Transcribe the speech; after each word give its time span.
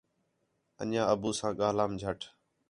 انڄیاں 0.81 1.05
ابو 1.13 1.29
ساں 1.39 1.51
ڳاھلم 1.59 1.91
جَھٹ 2.01 2.19